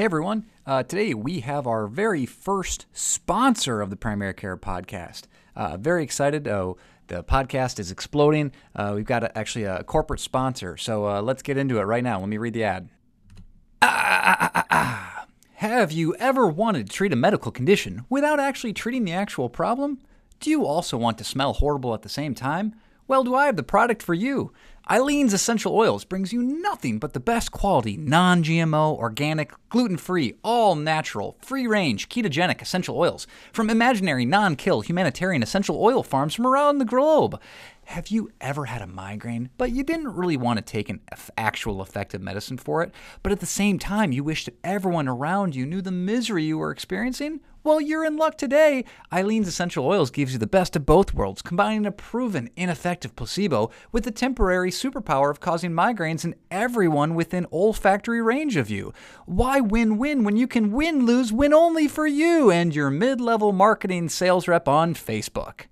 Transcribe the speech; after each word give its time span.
Hey 0.00 0.06
everyone, 0.06 0.46
uh, 0.66 0.82
today 0.82 1.12
we 1.12 1.40
have 1.40 1.66
our 1.66 1.86
very 1.86 2.24
first 2.24 2.86
sponsor 2.90 3.82
of 3.82 3.90
the 3.90 3.96
Primary 3.96 4.32
Care 4.32 4.56
Podcast. 4.56 5.24
Uh, 5.54 5.76
very 5.76 6.02
excited. 6.02 6.48
Oh, 6.48 6.78
the 7.08 7.22
podcast 7.22 7.78
is 7.78 7.90
exploding. 7.90 8.50
Uh, 8.74 8.94
we've 8.96 9.04
got 9.04 9.24
a, 9.24 9.36
actually 9.36 9.66
a 9.66 9.84
corporate 9.84 10.20
sponsor, 10.20 10.78
so 10.78 11.06
uh, 11.06 11.20
let's 11.20 11.42
get 11.42 11.58
into 11.58 11.78
it 11.80 11.82
right 11.82 12.02
now. 12.02 12.18
Let 12.18 12.30
me 12.30 12.38
read 12.38 12.54
the 12.54 12.64
ad. 12.64 12.88
Ah, 13.82 14.50
ah, 14.54 14.66
ah, 14.70 15.26
have 15.56 15.92
you 15.92 16.14
ever 16.14 16.46
wanted 16.46 16.86
to 16.86 16.92
treat 16.94 17.12
a 17.12 17.16
medical 17.16 17.52
condition 17.52 18.06
without 18.08 18.40
actually 18.40 18.72
treating 18.72 19.04
the 19.04 19.12
actual 19.12 19.50
problem? 19.50 19.98
Do 20.38 20.48
you 20.48 20.64
also 20.64 20.96
want 20.96 21.18
to 21.18 21.24
smell 21.24 21.52
horrible 21.52 21.92
at 21.92 22.00
the 22.00 22.08
same 22.08 22.34
time? 22.34 22.74
Well, 23.06 23.22
do 23.22 23.34
I 23.34 23.44
have 23.44 23.56
the 23.56 23.62
product 23.62 24.02
for 24.02 24.14
you? 24.14 24.54
Eileen's 24.90 25.32
Essential 25.32 25.76
Oils 25.76 26.04
brings 26.04 26.32
you 26.32 26.42
nothing 26.42 26.98
but 26.98 27.12
the 27.12 27.20
best 27.20 27.52
quality, 27.52 27.96
non 27.96 28.42
GMO, 28.42 28.98
organic, 28.98 29.52
gluten 29.68 29.96
free, 29.96 30.34
all 30.42 30.74
natural, 30.74 31.36
free 31.40 31.64
range, 31.68 32.08
ketogenic 32.08 32.60
essential 32.60 32.98
oils 32.98 33.28
from 33.52 33.70
imaginary, 33.70 34.24
non 34.24 34.56
kill, 34.56 34.80
humanitarian 34.80 35.44
essential 35.44 35.80
oil 35.80 36.02
farms 36.02 36.34
from 36.34 36.44
around 36.44 36.78
the 36.78 36.84
globe. 36.84 37.40
Have 37.84 38.08
you 38.08 38.32
ever 38.40 38.64
had 38.64 38.82
a 38.82 38.88
migraine, 38.88 39.50
but 39.58 39.70
you 39.70 39.84
didn't 39.84 40.12
really 40.12 40.36
want 40.36 40.56
to 40.58 40.64
take 40.64 40.88
an 40.88 40.98
actual 41.38 41.80
effective 41.82 42.20
medicine 42.20 42.58
for 42.58 42.82
it, 42.82 42.92
but 43.22 43.30
at 43.30 43.38
the 43.38 43.46
same 43.46 43.78
time 43.78 44.10
you 44.10 44.24
wished 44.24 44.46
that 44.46 44.58
everyone 44.64 45.06
around 45.06 45.54
you 45.54 45.66
knew 45.66 45.82
the 45.82 45.92
misery 45.92 46.42
you 46.42 46.58
were 46.58 46.72
experiencing? 46.72 47.38
Well, 47.62 47.78
you're 47.78 48.06
in 48.06 48.16
luck 48.16 48.38
today. 48.38 48.86
Eileen's 49.12 49.46
Essential 49.46 49.86
Oils 49.86 50.10
gives 50.10 50.32
you 50.32 50.38
the 50.38 50.46
best 50.46 50.76
of 50.76 50.86
both 50.86 51.12
worlds, 51.12 51.42
combining 51.42 51.84
a 51.84 51.92
proven, 51.92 52.48
ineffective 52.56 53.14
placebo 53.14 53.70
with 53.92 54.04
the 54.04 54.10
temporary 54.10 54.70
superpower 54.70 55.30
of 55.30 55.40
causing 55.40 55.72
migraines 55.72 56.24
in 56.24 56.34
everyone 56.50 57.14
within 57.14 57.46
olfactory 57.52 58.22
range 58.22 58.56
of 58.56 58.70
you. 58.70 58.94
Why 59.26 59.60
win 59.60 59.98
win 59.98 60.24
when 60.24 60.36
you 60.36 60.46
can 60.46 60.72
win 60.72 61.04
lose 61.04 61.34
win 61.34 61.52
only 61.52 61.86
for 61.86 62.06
you 62.06 62.50
and 62.50 62.74
your 62.74 62.88
mid 62.88 63.20
level 63.20 63.52
marketing 63.52 64.08
sales 64.08 64.48
rep 64.48 64.66
on 64.66 64.94
Facebook? 64.94 65.66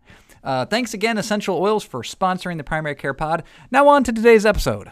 Uh, 0.44 0.66
thanks 0.66 0.92
again, 0.92 1.16
Essential 1.16 1.56
Oils, 1.56 1.84
for 1.84 2.02
sponsoring 2.02 2.58
the 2.58 2.64
Primary 2.64 2.96
Care 2.96 3.14
Pod. 3.14 3.44
Now, 3.70 3.88
on 3.88 4.04
to 4.04 4.12
today's 4.12 4.44
episode. 4.44 4.90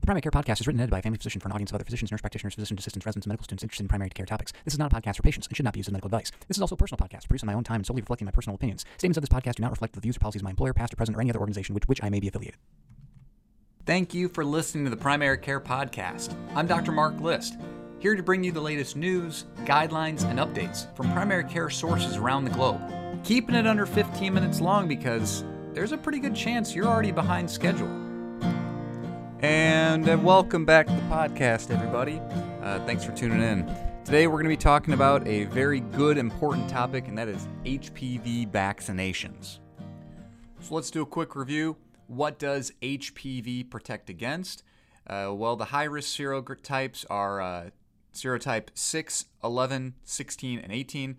The 0.00 0.06
Primary 0.06 0.22
Care 0.22 0.30
Podcast 0.32 0.62
is 0.62 0.66
written 0.66 0.80
and 0.80 0.84
edited 0.84 0.92
by 0.92 0.98
a 1.00 1.02
family 1.02 1.18
physician 1.18 1.42
for 1.42 1.48
an 1.48 1.52
audience 1.52 1.70
of 1.72 1.74
other 1.74 1.84
physicians, 1.84 2.10
nurse 2.10 2.22
practitioners, 2.22 2.54
physician 2.54 2.78
assistants, 2.78 3.04
residents, 3.04 3.26
and 3.26 3.30
medical 3.30 3.44
students 3.44 3.62
interested 3.62 3.84
in 3.84 3.88
primary 3.88 4.08
care 4.08 4.24
topics. 4.24 4.50
This 4.64 4.72
is 4.72 4.78
not 4.78 4.90
a 4.90 4.96
podcast 4.96 5.16
for 5.16 5.22
patients 5.22 5.46
and 5.46 5.54
should 5.54 5.64
not 5.64 5.74
be 5.74 5.80
used 5.80 5.90
as 5.90 5.92
medical 5.92 6.08
advice. 6.08 6.32
This 6.48 6.56
is 6.56 6.62
also 6.62 6.74
a 6.74 6.78
personal 6.78 7.06
podcast 7.06 7.28
produced 7.28 7.44
on 7.44 7.48
my 7.48 7.52
own 7.52 7.64
time 7.64 7.76
and 7.76 7.86
solely 7.86 8.00
reflecting 8.00 8.24
my 8.24 8.32
personal 8.32 8.54
opinions. 8.54 8.86
Statements 8.96 9.18
of 9.18 9.22
this 9.22 9.28
podcast 9.28 9.56
do 9.56 9.62
not 9.62 9.70
reflect 9.70 9.92
the 9.94 10.00
views 10.00 10.16
or 10.16 10.20
policies 10.20 10.40
of 10.40 10.44
my 10.44 10.50
employer, 10.50 10.72
past 10.72 10.94
or 10.94 10.96
present, 10.96 11.18
or 11.18 11.20
any 11.20 11.28
other 11.28 11.38
organization 11.38 11.74
with 11.74 11.86
which 11.86 12.02
I 12.02 12.08
may 12.08 12.18
be 12.18 12.28
affiliated. 12.28 12.58
Thank 13.84 14.14
you 14.14 14.30
for 14.30 14.42
listening 14.42 14.84
to 14.84 14.90
the 14.90 14.96
Primary 14.96 15.36
Care 15.36 15.60
Podcast. 15.60 16.34
I'm 16.54 16.66
Dr. 16.66 16.92
Mark 16.92 17.20
List, 17.20 17.58
here 17.98 18.16
to 18.16 18.22
bring 18.22 18.42
you 18.42 18.52
the 18.52 18.60
latest 18.60 18.96
news, 18.96 19.44
guidelines, 19.64 20.24
and 20.24 20.38
updates 20.38 20.94
from 20.96 21.12
primary 21.12 21.44
care 21.44 21.68
sources 21.68 22.16
around 22.16 22.44
the 22.44 22.52
globe. 22.52 22.80
Keeping 23.22 23.54
it 23.54 23.66
under 23.66 23.84
15 23.84 24.32
minutes 24.32 24.62
long 24.62 24.88
because 24.88 25.44
there's 25.74 25.92
a 25.92 25.98
pretty 25.98 26.20
good 26.20 26.34
chance 26.34 26.74
you're 26.74 26.86
already 26.86 27.12
behind 27.12 27.50
schedule. 27.50 28.09
And 29.42 30.06
uh, 30.06 30.18
welcome 30.18 30.66
back 30.66 30.86
to 30.86 30.92
the 30.92 31.00
podcast, 31.02 31.70
everybody. 31.70 32.20
Uh, 32.62 32.84
thanks 32.84 33.04
for 33.04 33.12
tuning 33.12 33.40
in. 33.40 33.74
Today, 34.04 34.26
we're 34.26 34.34
going 34.34 34.44
to 34.44 34.50
be 34.50 34.56
talking 34.56 34.92
about 34.92 35.26
a 35.26 35.44
very 35.44 35.80
good, 35.80 36.18
important 36.18 36.68
topic, 36.68 37.08
and 37.08 37.16
that 37.16 37.26
is 37.26 37.48
HPV 37.64 38.50
vaccinations. 38.50 39.60
So, 40.60 40.74
let's 40.74 40.90
do 40.90 41.00
a 41.00 41.06
quick 41.06 41.34
review. 41.34 41.78
What 42.06 42.38
does 42.38 42.72
HPV 42.82 43.70
protect 43.70 44.10
against? 44.10 44.62
Uh, 45.06 45.30
well, 45.32 45.56
the 45.56 45.66
high 45.66 45.84
risk 45.84 46.18
serotypes 46.18 47.06
are 47.08 47.40
uh, 47.40 47.70
serotype 48.12 48.68
6, 48.74 49.24
11, 49.42 49.94
16, 50.04 50.58
and 50.58 50.70
18. 50.70 51.16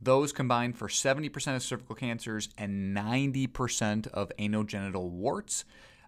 Those 0.00 0.32
combine 0.32 0.74
for 0.74 0.86
70% 0.86 1.56
of 1.56 1.62
cervical 1.62 1.96
cancers 1.96 2.50
and 2.56 2.96
90% 2.96 4.06
of 4.08 4.30
anogenital 4.38 5.10
warts. 5.10 5.64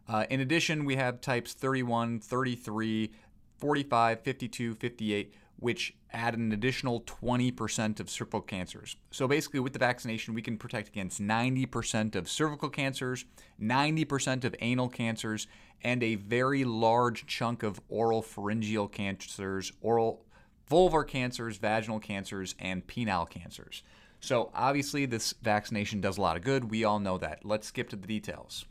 Uh, 0.08 0.24
in 0.30 0.40
addition, 0.40 0.84
we 0.84 0.96
have 0.96 1.20
types 1.20 1.52
31, 1.52 2.20
33, 2.20 3.12
45, 3.58 4.20
52, 4.20 4.74
58, 4.74 5.34
which 5.58 5.96
add 6.12 6.34
an 6.34 6.52
additional 6.52 7.00
20% 7.02 8.00
of 8.00 8.08
cervical 8.08 8.40
cancers. 8.40 8.96
So 9.10 9.26
basically, 9.26 9.60
with 9.60 9.72
the 9.72 9.78
vaccination, 9.78 10.34
we 10.34 10.42
can 10.42 10.56
protect 10.56 10.88
against 10.88 11.20
90% 11.20 12.14
of 12.14 12.28
cervical 12.28 12.70
cancers, 12.70 13.24
90% 13.60 14.44
of 14.44 14.54
anal 14.60 14.88
cancers, 14.88 15.46
and 15.82 16.02
a 16.02 16.14
very 16.14 16.64
large 16.64 17.26
chunk 17.26 17.62
of 17.62 17.80
oral 17.88 18.22
pharyngeal 18.22 18.88
cancers, 18.88 19.72
oral 19.80 20.24
vulvar 20.70 21.06
cancers, 21.06 21.58
vaginal 21.58 22.00
cancers, 22.00 22.54
and 22.58 22.86
penile 22.86 23.28
cancers. 23.28 23.82
So 24.20 24.50
obviously, 24.54 25.06
this 25.06 25.34
vaccination 25.42 26.00
does 26.00 26.18
a 26.18 26.20
lot 26.20 26.36
of 26.36 26.42
good. 26.42 26.70
We 26.70 26.84
all 26.84 26.98
know 26.98 27.18
that. 27.18 27.44
Let's 27.44 27.68
skip 27.68 27.90
to 27.90 27.96
the 27.96 28.06
details. 28.06 28.64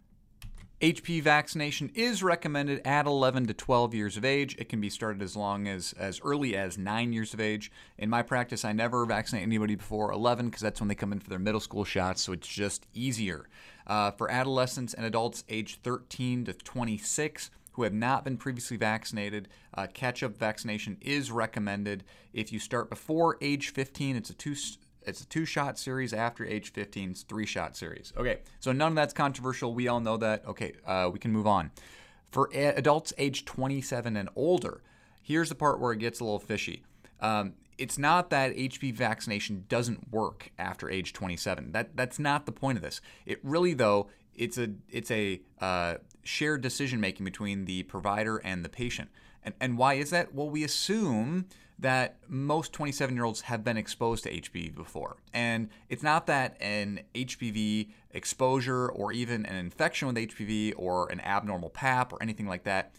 HPV 0.82 1.22
vaccination 1.22 1.90
is 1.96 2.22
recommended 2.22 2.86
at 2.86 3.06
11 3.06 3.48
to 3.48 3.54
12 3.54 3.94
years 3.94 4.18
of 4.18 4.26
age. 4.26 4.58
It 4.60 4.68
can 4.68 4.82
be 4.82 4.90
started 4.90 5.22
as 5.22 5.34
long 5.34 5.70
as 5.70 5.94
as 5.98 6.20
early 6.22 6.58
as 6.58 6.78
9 6.78 7.14
years 7.14 7.34
of 7.34 7.40
age. 7.40 7.72
In 7.98 8.10
my 8.10 8.22
practice, 8.22 8.66
I 8.66 8.74
never 8.74 9.06
vaccinate 9.06 9.44
anybody 9.44 9.76
before 9.76 10.12
11 10.12 10.48
because 10.48 10.62
that's 10.62 10.82
when 10.82 10.90
they 10.90 10.96
come 10.96 11.14
in 11.14 11.22
for 11.22 11.30
their 11.30 11.40
middle 11.40 11.62
school 11.62 11.86
shots, 11.86 12.22
so 12.22 12.34
it's 12.34 12.48
just 12.48 12.88
easier. 12.94 13.48
Uh, 13.88 14.12
for 14.12 14.30
adolescents 14.30 14.94
and 14.94 15.06
adults 15.06 15.46
age 15.48 15.80
13 15.82 16.44
to 16.46 16.54
26 16.54 17.52
who 17.74 17.84
have 17.84 17.94
not 17.94 18.26
been 18.26 18.36
previously 18.36 18.76
vaccinated, 18.76 19.48
uh, 19.76 19.88
catch 19.94 20.24
up 20.24 20.36
vaccination 20.36 20.98
is 21.00 21.32
recommended. 21.32 22.04
If 22.34 22.52
you 22.52 22.60
start 22.60 22.90
before 22.90 23.38
age 23.40 23.70
15, 23.70 24.18
it's 24.18 24.30
a 24.30 24.34
two 24.34 24.56
it's 25.08 25.22
a 25.22 25.28
two 25.28 25.46
shot 25.46 25.78
series 25.78 26.14
after 26.14 26.46
age 26.46 26.72
15 26.72 27.12
it's 27.12 27.24
three 27.24 27.46
shot 27.46 27.76
series. 27.76 28.14
Okay 28.18 28.40
so 28.60 28.72
none 28.72 28.90
of 28.90 28.96
that's 28.96 29.14
controversial. 29.14 29.74
We 29.74 29.88
all 29.88 30.00
know 30.00 30.18
that. 30.18 30.46
Okay 30.46 30.74
uh, 30.86 31.10
we 31.12 31.20
can 31.20 31.32
move 31.32 31.48
on. 31.48 31.72
For 32.32 32.50
adults 32.54 33.14
age 33.18 33.46
27 33.46 34.18
and 34.18 34.30
older 34.36 34.82
here's 35.22 35.50
the 35.50 35.56
part 35.56 35.80
where 35.80 35.92
it 35.92 35.98
gets 35.98 36.20
a 36.20 36.24
little 36.24 36.40
fishy. 36.40 36.84
Um, 37.20 37.54
it's 37.78 37.98
not 37.98 38.30
that 38.30 38.56
HPV 38.56 38.94
vaccination 38.94 39.66
doesn't 39.68 40.12
work 40.12 40.52
after 40.58 40.90
age 40.90 41.14
27 41.14 41.72
that 41.72 41.96
that's 41.96 42.20
not 42.20 42.46
the 42.46 42.52
point 42.52 42.78
of 42.78 42.82
this. 42.82 43.02
It 43.26 43.40
really 43.44 43.74
though 43.74 44.08
it's 44.34 44.58
a 44.58 44.70
it's 44.90 45.12
a 45.12 45.42
uh, 45.60 45.96
shared 46.24 46.62
decision 46.62 47.00
making 47.00 47.24
between 47.26 47.66
the 47.66 47.84
provider 47.84 48.38
and 48.38 48.64
the 48.64 48.70
patient. 48.70 49.10
And, 49.44 49.54
and 49.60 49.78
why 49.78 49.96
is 49.96 50.10
that? 50.10 50.34
Well 50.34 50.50
we 50.50 50.64
assume 50.64 51.48
that 51.80 52.18
most 52.28 52.72
27 52.74 53.16
year 53.16 53.26
olds 53.26 53.42
have 53.42 53.64
been 53.64 53.78
exposed 53.78 54.24
to 54.24 54.32
HPV 54.32 54.74
before. 54.74 55.18
And 55.34 55.70
it's 55.90 56.04
not 56.04 56.28
that 56.28 56.56
an 56.62 57.02
HPV 57.14 57.90
exposure 58.12 58.88
or 58.88 59.12
even 59.12 59.46
an 59.46 59.56
infection 59.56 60.08
with 60.08 60.16
HPV 60.16 60.74
or 60.78 61.12
an 61.12 61.20
abnormal 61.20 61.70
PAP 61.70 62.14
or 62.14 62.24
anything 62.24 62.48
like 62.48 62.64
that, 62.64 62.94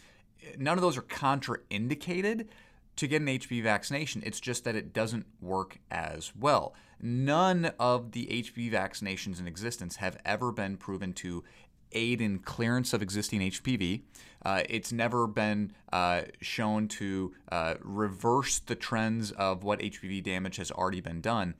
none 0.58 0.76
of 0.76 0.82
those 0.82 0.96
are 0.96 1.02
contraindicated 1.02 2.48
to 2.96 3.06
get 3.06 3.20
an 3.20 3.28
HPV 3.28 3.62
vaccination. 3.62 4.22
It's 4.24 4.40
just 4.40 4.64
that 4.64 4.74
it 4.74 4.92
doesn't 4.92 5.26
work 5.40 5.78
as 5.90 6.32
well. 6.38 6.74
None 7.00 7.72
of 7.78 8.12
the 8.12 8.26
HPV 8.26 8.72
vaccinations 8.72 9.38
in 9.38 9.46
existence 9.46 9.96
have 9.96 10.16
ever 10.24 10.50
been 10.50 10.76
proven 10.78 11.12
to 11.14 11.44
aid 11.96 12.20
in 12.20 12.38
clearance 12.38 12.92
of 12.92 13.02
existing 13.02 13.40
HPV. 13.40 14.02
Uh, 14.44 14.62
it's 14.68 14.92
never 14.92 15.26
been 15.26 15.72
uh, 15.92 16.22
shown 16.40 16.86
to 16.86 17.34
uh, 17.50 17.74
reverse 17.80 18.60
the 18.60 18.76
trends 18.76 19.32
of 19.32 19.64
what 19.64 19.80
HPV 19.80 20.22
damage 20.22 20.56
has 20.56 20.70
already 20.70 21.00
been 21.00 21.20
done. 21.20 21.54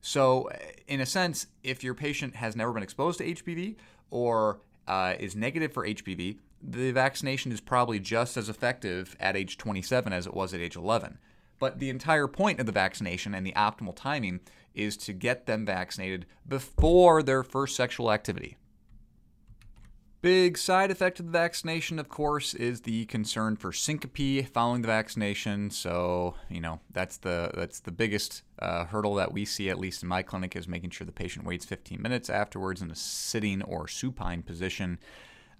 So, 0.00 0.50
in 0.88 1.00
a 1.00 1.06
sense, 1.06 1.46
if 1.62 1.84
your 1.84 1.94
patient 1.94 2.34
has 2.34 2.56
never 2.56 2.72
been 2.72 2.82
exposed 2.82 3.18
to 3.18 3.24
HPV 3.24 3.76
or 4.10 4.58
uh, 4.88 5.14
is 5.20 5.36
negative 5.36 5.72
for 5.72 5.86
HPV, 5.86 6.38
the 6.60 6.90
vaccination 6.90 7.52
is 7.52 7.60
probably 7.60 8.00
just 8.00 8.36
as 8.36 8.48
effective 8.48 9.16
at 9.20 9.36
age 9.36 9.58
27 9.58 10.12
as 10.12 10.26
it 10.26 10.34
was 10.34 10.52
at 10.54 10.60
age 10.60 10.74
11. 10.74 11.18
But 11.60 11.78
the 11.78 11.90
entire 11.90 12.26
point 12.26 12.58
of 12.58 12.66
the 12.66 12.72
vaccination 12.72 13.34
and 13.34 13.46
the 13.46 13.52
optimal 13.52 13.94
timing 13.94 14.40
is 14.74 14.96
to 14.96 15.12
get 15.12 15.46
them 15.46 15.64
vaccinated 15.64 16.26
before 16.48 17.22
their 17.22 17.44
first 17.44 17.76
sexual 17.76 18.10
activity. 18.10 18.56
Big 20.22 20.56
side 20.56 20.92
effect 20.92 21.18
of 21.18 21.26
the 21.26 21.32
vaccination, 21.32 21.98
of 21.98 22.08
course, 22.08 22.54
is 22.54 22.82
the 22.82 23.06
concern 23.06 23.56
for 23.56 23.72
syncope 23.72 24.46
following 24.46 24.80
the 24.80 24.86
vaccination. 24.86 25.68
So, 25.68 26.36
you 26.48 26.60
know, 26.60 26.78
that's 26.92 27.16
the 27.16 27.50
that's 27.54 27.80
the 27.80 27.90
biggest 27.90 28.44
uh, 28.60 28.84
hurdle 28.84 29.16
that 29.16 29.32
we 29.32 29.44
see, 29.44 29.68
at 29.68 29.80
least 29.80 30.04
in 30.04 30.08
my 30.08 30.22
clinic, 30.22 30.54
is 30.54 30.68
making 30.68 30.90
sure 30.90 31.04
the 31.04 31.12
patient 31.12 31.44
waits 31.44 31.64
15 31.64 32.00
minutes 32.00 32.30
afterwards 32.30 32.80
in 32.80 32.92
a 32.92 32.94
sitting 32.94 33.62
or 33.62 33.88
supine 33.88 34.44
position. 34.44 35.00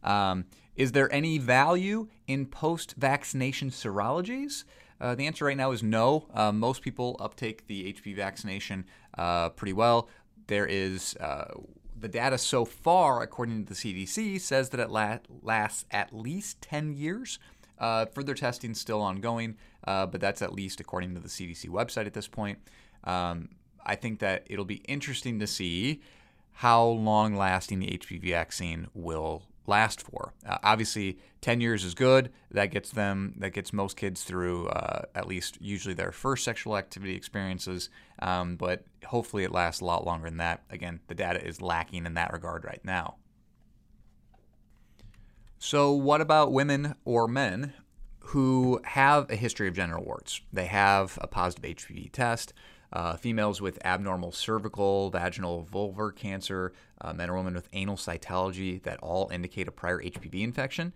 Um, 0.05 0.45
is 0.77 0.93
there 0.93 1.13
any 1.13 1.39
value 1.39 2.07
in 2.29 2.47
post-vaccination 2.47 3.71
serologies? 3.71 4.63
Uh, 5.01 5.17
the 5.17 5.27
answer 5.27 5.45
right 5.45 5.57
now 5.57 5.73
is 5.73 5.83
no. 5.83 6.29
Uh, 6.33 6.53
most 6.53 6.83
people 6.83 7.17
uptake 7.19 7.67
the 7.67 7.93
HPV 7.93 8.15
vaccination 8.15 8.85
uh, 9.19 9.49
pretty 9.49 9.73
well. 9.73 10.09
There 10.47 10.67
is 10.67 11.17
uh, 11.17 11.47
the 12.03 12.09
data 12.09 12.37
so 12.37 12.65
far, 12.65 13.23
according 13.23 13.65
to 13.65 13.73
the 13.73 13.75
CDC, 13.75 14.41
says 14.41 14.71
that 14.71 14.81
it 14.81 14.91
la- 14.91 15.19
lasts 15.43 15.87
at 15.91 16.13
least 16.13 16.61
10 16.61 16.95
years. 16.95 17.39
Uh, 17.79 18.07
further 18.07 18.35
testing 18.35 18.75
still 18.75 19.01
ongoing, 19.01 19.57
uh, 19.87 20.07
but 20.07 20.21
that's 20.21 20.43
at 20.43 20.53
least 20.53 20.81
according 20.81 21.15
to 21.15 21.21
the 21.21 21.29
CDC 21.29 21.69
website 21.69 22.07
at 22.07 22.13
this 22.13 22.29
point. 22.29 22.59
Um, 23.05 23.49
I 23.85 23.97
think 23.97 24.21
that 24.21 24.47
it'll 24.49 24.65
be 24.65 24.83
interesting 24.87 25.41
to 25.41 25.47
see 25.47 26.01
how 26.53 26.85
long 26.85 27.35
lasting 27.35 27.81
the 27.81 27.99
HPV 27.99 28.31
vaccine 28.31 28.89
will 28.95 29.43
last 29.67 30.03
for. 30.03 30.35
Uh, 30.47 30.59
obviously, 30.63 31.19
10 31.41 31.61
years 31.61 31.85
is 31.85 31.95
good. 31.95 32.31
That 32.51 32.67
gets 32.67 32.91
them, 32.91 33.35
that 33.39 33.51
gets 33.51 33.73
most 33.73 33.97
kids 33.97 34.23
through 34.23 34.69
uh, 34.69 35.03
at 35.15 35.27
least 35.27 35.59
usually 35.61 35.95
their 35.95 36.13
first 36.13 36.45
sexual 36.45 36.77
activity 36.77 37.15
experiences. 37.15 37.89
Um, 38.21 38.57
but 38.57 38.85
hopefully, 39.07 39.45
it 39.45 39.53
lasts 39.53 39.81
a 39.81 39.85
lot 39.85 40.07
longer 40.07 40.29
than 40.29 40.39
that. 40.39 40.63
Again, 40.71 41.01
the 41.09 41.15
data 41.15 41.45
is 41.45 41.61
lacking 41.61 42.07
in 42.07 42.15
that 42.15 42.33
regard 42.33 42.65
right 42.65 42.85
now. 42.85 43.17
So, 45.59 45.93
what 45.93 46.21
about 46.21 46.53
women 46.53 46.97
or 47.05 47.29
men 47.29 47.75
who 48.27 48.81
have 48.85 49.31
a 49.31 49.37
history 49.37 49.69
of 49.69 49.75
genital 49.75 50.05
warts? 50.05 50.41
They 50.53 50.67
have 50.67 51.19
a 51.21 51.29
positive 51.29 51.77
HPV 51.77 52.11
test. 52.11 52.53
Uh, 52.93 53.17
females 53.17 53.61
with 53.61 53.79
abnormal 53.87 54.33
cervical, 54.33 55.09
vaginal, 55.11 55.67
vulvar 55.73 56.15
cancer, 56.15 56.73
uh, 57.01 57.13
men 57.13 57.31
or 57.31 57.37
women 57.37 57.55
with 57.55 57.69
anal 57.73 57.97
cytology 57.97 58.83
that 58.83 58.99
all 59.01 59.31
indicate 59.33 59.67
a 59.67 59.73
prior 59.73 59.99
HPV 59.99 60.43
infection. 60.43 60.93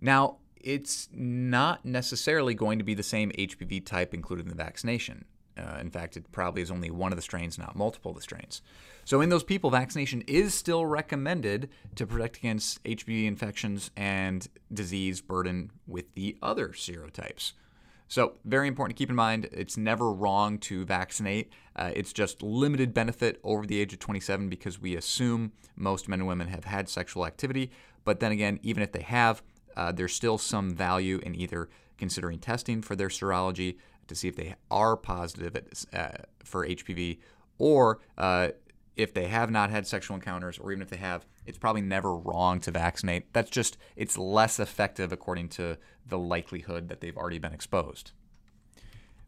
Now, 0.00 0.36
it's 0.56 1.08
not 1.12 1.84
necessarily 1.84 2.54
going 2.54 2.78
to 2.78 2.84
be 2.84 2.94
the 2.94 3.02
same 3.02 3.30
HPV 3.32 3.84
type 3.84 4.14
included 4.14 4.46
in 4.46 4.48
the 4.48 4.54
vaccination. 4.54 5.24
Uh, 5.56 5.78
in 5.80 5.90
fact, 5.90 6.16
it 6.16 6.30
probably 6.32 6.62
is 6.62 6.70
only 6.70 6.90
one 6.90 7.12
of 7.12 7.16
the 7.16 7.22
strains, 7.22 7.58
not 7.58 7.76
multiple 7.76 8.10
of 8.10 8.16
the 8.16 8.22
strains. 8.22 8.60
So, 9.04 9.20
in 9.20 9.28
those 9.28 9.44
people, 9.44 9.70
vaccination 9.70 10.22
is 10.22 10.54
still 10.54 10.86
recommended 10.86 11.68
to 11.94 12.06
protect 12.06 12.38
against 12.38 12.82
HPV 12.84 13.26
infections 13.26 13.90
and 13.96 14.48
disease 14.72 15.20
burden 15.20 15.70
with 15.86 16.12
the 16.14 16.36
other 16.42 16.68
serotypes. 16.70 17.52
So, 18.14 18.34
very 18.44 18.68
important 18.68 18.96
to 18.96 19.02
keep 19.02 19.10
in 19.10 19.16
mind 19.16 19.48
it's 19.50 19.76
never 19.76 20.12
wrong 20.12 20.58
to 20.58 20.84
vaccinate. 20.84 21.52
Uh, 21.74 21.90
it's 21.96 22.12
just 22.12 22.44
limited 22.44 22.94
benefit 22.94 23.40
over 23.42 23.66
the 23.66 23.80
age 23.80 23.92
of 23.92 23.98
27 23.98 24.48
because 24.48 24.80
we 24.80 24.94
assume 24.94 25.50
most 25.74 26.08
men 26.08 26.20
and 26.20 26.28
women 26.28 26.46
have 26.46 26.64
had 26.64 26.88
sexual 26.88 27.26
activity. 27.26 27.72
But 28.04 28.20
then 28.20 28.30
again, 28.30 28.60
even 28.62 28.84
if 28.84 28.92
they 28.92 29.02
have, 29.02 29.42
uh, 29.76 29.90
there's 29.90 30.14
still 30.14 30.38
some 30.38 30.76
value 30.76 31.18
in 31.24 31.34
either 31.34 31.68
considering 31.98 32.38
testing 32.38 32.82
for 32.82 32.94
their 32.94 33.08
serology 33.08 33.78
to 34.06 34.14
see 34.14 34.28
if 34.28 34.36
they 34.36 34.54
are 34.70 34.96
positive 34.96 35.56
at, 35.56 35.84
uh, 35.92 36.22
for 36.44 36.64
HPV 36.64 37.18
or 37.58 37.98
uh, 38.16 38.50
if 38.94 39.12
they 39.12 39.26
have 39.26 39.50
not 39.50 39.70
had 39.70 39.88
sexual 39.88 40.14
encounters 40.14 40.56
or 40.56 40.70
even 40.70 40.82
if 40.82 40.88
they 40.88 40.98
have, 40.98 41.26
it's 41.46 41.58
probably 41.58 41.82
never 41.82 42.16
wrong 42.16 42.60
to 42.60 42.70
vaccinate. 42.70 43.32
That's 43.32 43.50
just, 43.50 43.76
it's 43.96 44.18
less 44.18 44.58
effective 44.58 45.12
according 45.12 45.48
to 45.50 45.78
the 46.06 46.18
likelihood 46.18 46.88
that 46.88 47.00
they've 47.00 47.16
already 47.16 47.38
been 47.38 47.52
exposed. 47.52 48.12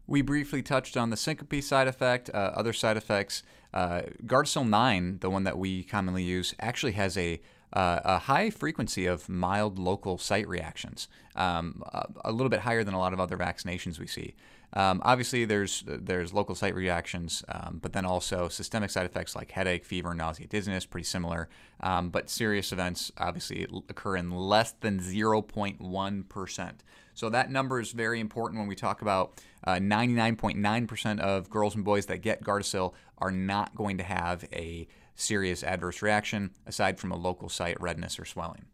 We 0.05 0.21
briefly 0.21 0.61
touched 0.61 0.95
on 0.95 1.09
the 1.09 1.17
syncope 1.17 1.61
side 1.61 1.87
effect, 1.87 2.29
uh, 2.33 2.51
other 2.55 2.73
side 2.73 2.97
effects. 2.97 3.43
Uh, 3.73 4.03
Gardasil 4.25 4.67
9, 4.67 5.19
the 5.19 5.29
one 5.29 5.43
that 5.43 5.57
we 5.57 5.83
commonly 5.83 6.23
use, 6.23 6.55
actually 6.59 6.93
has 6.93 7.17
a 7.17 7.41
uh, 7.73 7.99
a 8.05 8.17
high 8.19 8.49
frequency 8.49 9.05
of 9.05 9.27
mild 9.27 9.77
local 9.77 10.17
site 10.17 10.47
reactions, 10.47 11.09
um, 11.35 11.83
a, 11.91 12.05
a, 12.25 12.31
little 12.31 12.49
bit 12.49 12.61
higher 12.61 12.83
than 12.83 12.93
a 12.93 12.99
lot 12.99 13.11
of 13.11 13.19
other 13.19 13.37
vaccinations 13.37 13.99
we 13.99 14.07
see. 14.07 14.35
Um, 14.73 15.01
obviously, 15.05 15.45
there's 15.45 15.83
there's 15.87 16.33
local 16.33 16.53
site 16.53 16.75
reactions, 16.75 17.43
um, 17.47 17.79
but 17.81 17.93
then 17.93 18.05
also 18.05 18.49
systemic 18.49 18.89
side 18.89 19.05
effects 19.05 19.35
like 19.35 19.51
headache, 19.51 19.85
fever, 19.85 20.13
nausea, 20.13 20.47
dizziness, 20.47 20.85
pretty 20.85 21.05
similar. 21.05 21.47
Um, 21.79 22.09
but 22.09 22.29
serious 22.29 22.71
events 22.71 23.11
obviously 23.17 23.65
occur 23.89 24.17
in 24.17 24.31
less 24.31 24.73
than 24.73 24.99
0.1 24.99 26.29
percent. 26.29 26.83
So 27.13 27.29
that 27.29 27.49
number 27.49 27.79
is 27.79 27.93
very 27.93 28.19
important 28.19 28.59
when 28.59 28.67
we 28.67 28.75
talk 28.75 29.01
about 29.01 29.41
99.9% 29.65 31.19
uh, 31.19 31.23
of 31.23 31.49
girls 31.49 31.73
and 31.73 31.83
boys 31.83 32.05
that 32.05 32.19
get 32.19 32.43
Gardasil 32.43 32.93
are 33.17 33.31
not 33.31 33.73
going 33.73 33.97
to 33.97 34.03
have 34.03 34.45
a 34.53 34.87
serious 35.15 35.63
adverse 35.63 36.03
reaction 36.03 36.51
aside 36.67 36.99
from 36.99 37.11
a 37.11 37.15
local 37.15 37.49
site 37.49 37.79
redness 37.81 38.19
or 38.19 38.25
swelling. 38.25 38.65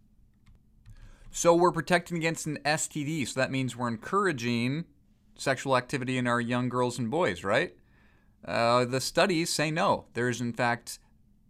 So 1.31 1.55
we're 1.55 1.71
protecting 1.71 2.17
against 2.17 2.45
an 2.45 2.59
STD, 2.65 3.27
so 3.27 3.39
that 3.39 3.49
means 3.49 3.75
we're 3.75 3.87
encouraging 3.87 4.85
sexual 5.35 5.77
activity 5.77 6.17
in 6.17 6.27
our 6.27 6.41
young 6.41 6.69
girls 6.69 6.99
and 6.99 7.09
boys, 7.09 7.43
right? 7.43 7.75
Uh, 8.45 8.85
the 8.85 9.01
studies 9.01 9.51
say 9.51 9.71
no. 9.71 10.05
There's, 10.13 10.41
in 10.41 10.53
fact, 10.53 10.99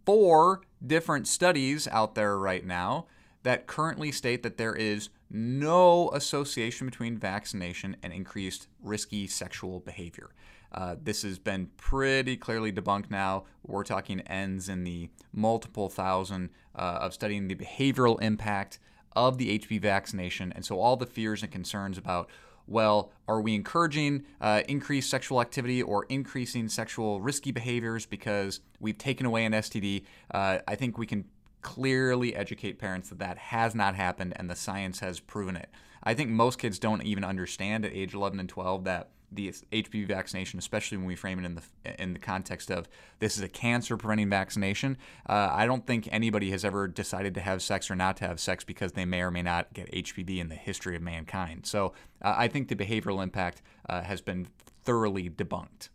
four 0.06 0.62
different 0.84 1.26
studies 1.26 1.88
out 1.88 2.14
there 2.14 2.38
right 2.38 2.64
now 2.64 3.06
that 3.42 3.66
currently 3.66 4.10
state 4.10 4.42
that 4.42 4.56
there 4.56 4.74
is 4.74 5.10
no 5.30 6.10
association 6.10 6.86
between 6.86 7.18
vaccination 7.18 7.96
and 8.02 8.12
increased 8.12 8.68
risky 8.82 9.26
sexual 9.26 9.80
behavior. 9.80 10.30
Uh, 10.72 10.96
this 11.00 11.22
has 11.22 11.38
been 11.38 11.70
pretty 11.76 12.36
clearly 12.36 12.72
debunked 12.72 13.10
now. 13.10 13.44
We're 13.64 13.84
talking 13.84 14.22
Ns 14.32 14.68
in 14.68 14.84
the 14.84 15.08
multiple 15.32 15.88
thousand 15.88 16.50
uh, 16.74 16.98
of 17.00 17.14
studying 17.14 17.48
the 17.48 17.54
behavioral 17.54 18.20
impact 18.20 18.78
of 19.14 19.38
the 19.38 19.58
HPV 19.58 19.80
vaccination. 19.80 20.52
And 20.52 20.64
so 20.64 20.80
all 20.80 20.96
the 20.96 21.06
fears 21.06 21.42
and 21.42 21.52
concerns 21.52 21.96
about 21.96 22.28
well, 22.66 23.12
are 23.28 23.40
we 23.40 23.54
encouraging 23.54 24.24
uh, 24.40 24.62
increased 24.68 25.10
sexual 25.10 25.40
activity 25.40 25.82
or 25.82 26.04
increasing 26.08 26.68
sexual 26.68 27.20
risky 27.20 27.52
behaviors 27.52 28.06
because 28.06 28.60
we've 28.80 28.98
taken 28.98 29.26
away 29.26 29.44
an 29.44 29.52
STD? 29.52 30.04
Uh, 30.32 30.58
I 30.66 30.74
think 30.74 30.98
we 30.98 31.06
can 31.06 31.24
clearly 31.62 32.36
educate 32.36 32.78
parents 32.78 33.08
that 33.08 33.18
that 33.18 33.38
has 33.38 33.74
not 33.74 33.94
happened 33.94 34.34
and 34.36 34.48
the 34.48 34.56
science 34.56 35.00
has 35.00 35.20
proven 35.20 35.56
it. 35.56 35.70
I 36.02 36.14
think 36.14 36.30
most 36.30 36.58
kids 36.58 36.78
don't 36.78 37.02
even 37.02 37.24
understand 37.24 37.84
at 37.84 37.92
age 37.92 38.14
11 38.14 38.38
and 38.38 38.48
12 38.48 38.84
that 38.84 39.08
the 39.34 39.48
HPV 39.72 40.06
vaccination, 40.06 40.58
especially 40.58 40.98
when 40.98 41.06
we 41.06 41.16
frame 41.16 41.38
it 41.38 41.44
in 41.44 41.54
the 41.54 42.02
in 42.02 42.12
the 42.12 42.18
context 42.18 42.70
of 42.70 42.88
this 43.18 43.36
is 43.36 43.42
a 43.42 43.48
cancer 43.48 43.96
preventing 43.96 44.30
vaccination. 44.30 44.96
Uh, 45.28 45.50
I 45.52 45.66
don't 45.66 45.86
think 45.86 46.08
anybody 46.10 46.50
has 46.50 46.64
ever 46.64 46.88
decided 46.88 47.34
to 47.34 47.40
have 47.40 47.62
sex 47.62 47.90
or 47.90 47.96
not 47.96 48.16
to 48.18 48.26
have 48.26 48.40
sex 48.40 48.64
because 48.64 48.92
they 48.92 49.04
may 49.04 49.20
or 49.22 49.30
may 49.30 49.42
not 49.42 49.72
get 49.74 49.90
HPV 49.92 50.38
in 50.38 50.48
the 50.48 50.54
history 50.54 50.96
of 50.96 51.02
mankind. 51.02 51.66
So 51.66 51.92
uh, 52.22 52.34
I 52.36 52.48
think 52.48 52.68
the 52.68 52.76
behavioral 52.76 53.22
impact 53.22 53.62
uh, 53.88 54.02
has 54.02 54.20
been 54.20 54.48
thoroughly 54.84 55.28
debunked. 55.30 55.88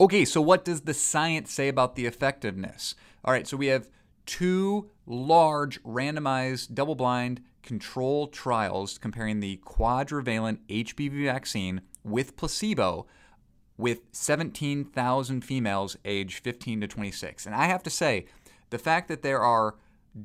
Okay, 0.00 0.24
so 0.24 0.40
what 0.40 0.64
does 0.64 0.82
the 0.82 0.94
science 0.94 1.52
say 1.52 1.68
about 1.68 1.94
the 1.94 2.06
effectiveness? 2.06 2.94
All 3.24 3.32
right, 3.32 3.46
so 3.46 3.56
we 3.56 3.68
have 3.68 3.88
two 4.26 4.90
large 5.06 5.82
randomized 5.82 6.74
double 6.74 6.94
blind 6.94 7.40
controlled 7.64 8.32
trials 8.32 8.98
comparing 8.98 9.40
the 9.40 9.60
quadrivalent 9.64 10.58
HPV 10.68 11.24
vaccine 11.24 11.80
with 12.04 12.36
placebo 12.36 13.06
with 13.76 14.02
17,000 14.12 15.40
females 15.42 15.96
aged 16.04 16.44
15 16.44 16.82
to 16.82 16.86
26. 16.86 17.46
And 17.46 17.54
I 17.54 17.66
have 17.66 17.82
to 17.82 17.90
say, 17.90 18.26
the 18.70 18.78
fact 18.78 19.08
that 19.08 19.22
there 19.22 19.40
are 19.40 19.74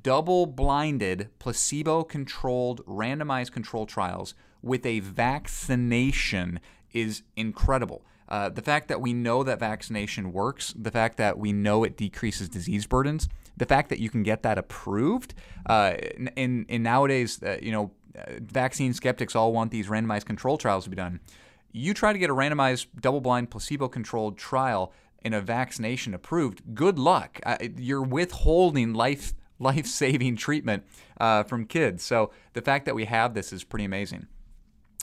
double 0.03 0.45
blinded, 0.45 1.29
placebo 1.39 2.03
controlled, 2.03 2.85
randomized 2.85 3.51
control 3.51 3.85
trials 3.85 4.35
with 4.61 4.85
a 4.85 4.99
vaccination 4.99 6.59
is 6.93 7.23
incredible. 7.35 8.03
Uh, 8.27 8.49
the 8.49 8.61
fact 8.61 8.87
that 8.87 9.01
we 9.01 9.13
know 9.13 9.43
that 9.43 9.59
vaccination 9.59 10.31
works, 10.31 10.73
the 10.77 10.91
fact 10.91 11.17
that 11.17 11.39
we 11.39 11.51
know 11.51 11.83
it 11.83 11.97
decreases 11.97 12.47
disease 12.47 12.85
burdens, 12.85 13.27
the 13.59 13.65
fact 13.65 13.89
that 13.89 13.99
you 13.99 14.09
can 14.09 14.23
get 14.23 14.41
that 14.43 14.57
approved 14.57 15.35
uh, 15.67 15.93
in 16.35 16.65
in 16.67 16.81
nowadays, 16.81 17.41
uh, 17.43 17.57
you 17.61 17.71
know, 17.71 17.91
vaccine 18.41 18.93
skeptics 18.93 19.35
all 19.35 19.53
want 19.53 19.71
these 19.71 19.87
randomized 19.87 20.25
control 20.25 20.57
trials 20.57 20.85
to 20.85 20.89
be 20.89 20.95
done. 20.95 21.19
You 21.71 21.93
try 21.93 22.13
to 22.13 22.19
get 22.19 22.31
a 22.31 22.33
randomized, 22.33 22.87
double-blind, 22.99 23.51
placebo-controlled 23.51 24.39
trial 24.39 24.91
in 25.23 25.33
a 25.33 25.41
vaccination 25.41 26.15
approved. 26.15 26.73
Good 26.73 26.97
luck. 26.97 27.39
Uh, 27.45 27.57
you're 27.77 28.01
withholding 28.01 28.93
life 28.93 29.33
life-saving 29.59 30.37
treatment 30.37 30.83
uh, 31.19 31.43
from 31.43 31.65
kids. 31.65 32.01
So 32.01 32.31
the 32.53 32.61
fact 32.61 32.85
that 32.85 32.95
we 32.95 33.05
have 33.05 33.33
this 33.33 33.51
is 33.51 33.63
pretty 33.63 33.85
amazing. 33.85 34.27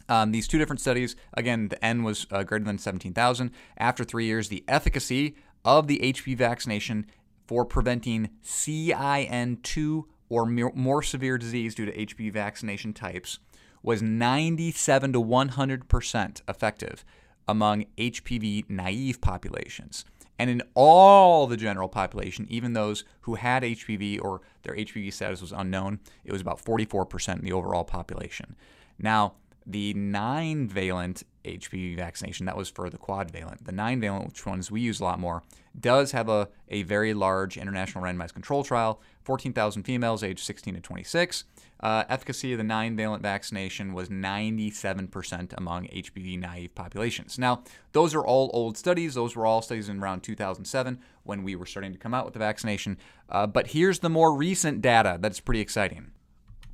Um, 0.08 0.32
these 0.32 0.48
two 0.48 0.58
different 0.58 0.80
studies, 0.80 1.14
again, 1.34 1.68
the 1.68 1.84
N 1.84 2.04
was 2.04 2.26
uh, 2.30 2.42
greater 2.42 2.64
than 2.64 2.78
17,000. 2.78 3.50
After 3.76 4.02
three 4.02 4.24
years, 4.24 4.48
the 4.48 4.64
efficacy 4.66 5.36
of 5.64 5.88
the 5.88 5.98
HPV 5.98 6.36
vaccination 6.36 7.06
for 7.46 7.64
preventing 7.64 8.30
CIN2 8.44 10.04
or 10.28 10.46
more 10.46 11.02
severe 11.02 11.38
disease 11.38 11.74
due 11.74 11.86
to 11.86 11.92
HPV 11.92 12.32
vaccination 12.32 12.92
types 12.92 13.38
was 13.82 14.02
97 14.02 15.12
to 15.12 15.22
100% 15.22 16.42
effective 16.48 17.04
among 17.46 17.84
HPV 17.96 18.68
naive 18.68 19.20
populations. 19.20 20.04
And 20.38 20.50
in 20.50 20.62
all 20.74 21.46
the 21.46 21.56
general 21.56 21.88
population, 21.88 22.46
even 22.50 22.72
those 22.72 23.04
who 23.22 23.36
had 23.36 23.62
HPV 23.62 24.20
or 24.20 24.42
their 24.62 24.74
HPV 24.74 25.12
status 25.12 25.40
was 25.40 25.52
unknown, 25.52 26.00
it 26.24 26.32
was 26.32 26.40
about 26.40 26.62
44% 26.62 27.38
in 27.38 27.44
the 27.44 27.52
overall 27.52 27.84
population. 27.84 28.56
Now, 28.98 29.34
the 29.66 29.94
nine 29.94 30.68
valent 30.68 31.24
HPV 31.44 31.96
vaccination, 31.96 32.46
that 32.46 32.56
was 32.56 32.68
for 32.68 32.88
the 32.88 32.98
quadvalent, 32.98 33.64
the 33.64 33.72
nine 33.72 34.00
valent, 34.00 34.26
which 34.26 34.46
ones 34.46 34.70
we 34.70 34.80
use 34.80 35.00
a 35.00 35.04
lot 35.04 35.18
more, 35.18 35.42
does 35.78 36.12
have 36.12 36.28
a, 36.28 36.48
a 36.68 36.82
very 36.84 37.14
large 37.14 37.56
international 37.56 38.02
randomized 38.04 38.32
control 38.32 38.64
trial 38.64 39.00
14,000 39.26 39.82
females 39.82 40.22
aged 40.22 40.44
16 40.44 40.74
to 40.74 40.80
26. 40.80 41.44
Uh, 41.80 42.04
efficacy 42.08 42.52
of 42.52 42.58
the 42.58 42.64
nine 42.64 42.96
valent 42.96 43.22
vaccination 43.22 43.92
was 43.92 44.08
97% 44.08 45.52
among 45.58 45.86
HPV 45.88 46.38
naive 46.38 46.74
populations. 46.76 47.36
Now, 47.36 47.64
those 47.92 48.14
are 48.14 48.24
all 48.24 48.50
old 48.54 48.78
studies. 48.78 49.14
Those 49.14 49.34
were 49.34 49.44
all 49.44 49.62
studies 49.62 49.88
in 49.88 49.98
around 50.00 50.22
2007 50.22 51.00
when 51.24 51.42
we 51.42 51.56
were 51.56 51.66
starting 51.66 51.92
to 51.92 51.98
come 51.98 52.14
out 52.14 52.24
with 52.24 52.34
the 52.34 52.38
vaccination. 52.38 52.98
Uh, 53.28 53.48
but 53.48 53.68
here's 53.68 53.98
the 53.98 54.08
more 54.08 54.34
recent 54.34 54.80
data 54.80 55.18
that's 55.20 55.40
pretty 55.40 55.60
exciting. 55.60 56.12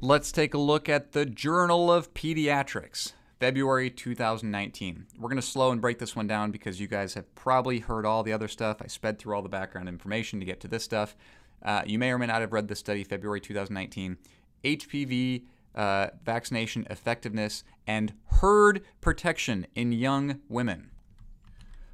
Let's 0.04 0.32
take 0.32 0.52
a 0.52 0.58
look 0.58 0.88
at 0.88 1.12
the 1.12 1.24
Journal 1.24 1.88
of 1.88 2.12
Pediatrics. 2.12 3.12
February 3.38 3.88
2019. 3.88 5.06
We're 5.16 5.28
going 5.28 5.40
to 5.40 5.46
slow 5.46 5.70
and 5.70 5.80
break 5.80 6.00
this 6.00 6.16
one 6.16 6.26
down 6.26 6.50
because 6.50 6.80
you 6.80 6.88
guys 6.88 7.14
have 7.14 7.32
probably 7.36 7.78
heard 7.78 8.04
all 8.04 8.24
the 8.24 8.32
other 8.32 8.48
stuff. 8.48 8.78
I 8.82 8.88
sped 8.88 9.20
through 9.20 9.36
all 9.36 9.42
the 9.42 9.48
background 9.48 9.88
information 9.88 10.40
to 10.40 10.44
get 10.44 10.58
to 10.62 10.66
this 10.66 10.82
stuff. 10.82 11.14
Uh, 11.64 11.82
you 11.86 12.00
may 12.00 12.10
or 12.10 12.18
may 12.18 12.26
not 12.26 12.40
have 12.40 12.52
read 12.52 12.66
this 12.66 12.80
study, 12.80 13.04
February 13.04 13.40
2019. 13.40 14.18
HPV 14.64 15.44
uh, 15.76 16.08
vaccination 16.24 16.84
effectiveness 16.90 17.62
and 17.86 18.12
herd 18.26 18.82
protection 19.00 19.68
in 19.76 19.92
young 19.92 20.40
women. 20.48 20.90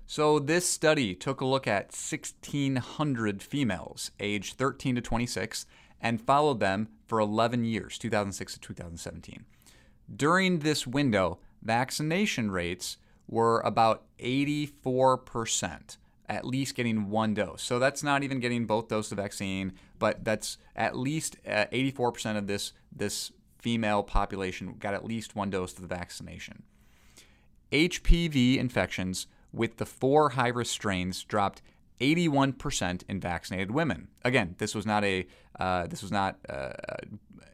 So, 0.06 0.38
this 0.38 0.66
study 0.66 1.14
took 1.14 1.42
a 1.42 1.44
look 1.44 1.66
at 1.66 1.92
1,600 1.92 3.42
females 3.42 4.12
aged 4.18 4.56
13 4.56 4.94
to 4.94 5.02
26 5.02 5.66
and 6.00 6.21
followed 6.21 6.61
them 6.61 6.88
for 7.07 7.19
11 7.19 7.64
years, 7.64 7.99
2006 7.99 8.55
to 8.55 8.61
2017. 8.61 9.45
During 10.14 10.61
this 10.61 10.87
window, 10.87 11.38
vaccination 11.62 12.50
rates 12.50 12.97
were 13.26 13.61
about 13.61 14.05
84%, 14.19 15.97
at 16.28 16.45
least 16.45 16.75
getting 16.75 17.11
one 17.11 17.35
dose. 17.35 17.62
So 17.62 17.78
that's 17.78 18.02
not 18.02 18.23
even 18.23 18.40
getting 18.40 18.67
both 18.67 18.88
doses 18.88 19.12
of 19.12 19.19
vaccine, 19.19 19.73
but 19.99 20.25
that's 20.25 20.59
at 20.75 20.97
least 20.97 21.37
uh, 21.47 21.67
84% 21.73 22.38
of 22.38 22.47
this, 22.47 22.73
this 22.95 23.33
female 23.59 24.02
population 24.02 24.76
got 24.78 24.95
at 24.95 25.05
least 25.05 25.37
one 25.37 25.50
dose 25.50 25.75
of 25.75 25.83
the 25.83 25.87
vaccination. 25.95 26.62
HPV 27.73 28.57
infections 28.57 29.26
with 29.52 29.76
the 29.76 29.87
four 29.87 30.31
high 30.31 30.49
risk 30.49 30.73
strains 30.73 31.23
dropped 31.25 31.62
81% 32.00 33.02
in 33.09 33.21
vaccinated 33.21 33.71
women. 33.71 34.09
Again, 34.25 34.55
this 34.59 34.75
was 34.75 34.87
not 34.87 35.05
a 35.05 35.26
uh, 35.59 35.87
this 35.87 36.02
was 36.02 36.12
not 36.12 36.38
uh, 36.49 36.73